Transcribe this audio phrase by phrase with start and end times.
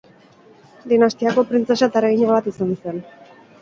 [0.93, 3.09] Dinastiako printzesa eta erregina bat izan zen.